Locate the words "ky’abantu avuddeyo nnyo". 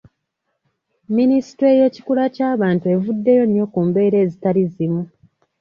2.35-3.65